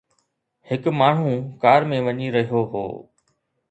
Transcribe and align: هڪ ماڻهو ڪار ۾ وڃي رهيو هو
هڪ 0.69 0.83
ماڻهو 0.99 1.31
ڪار 1.63 1.81
۾ 1.91 1.97
وڃي 2.05 2.27
رهيو 2.35 2.61
هو 2.71 2.85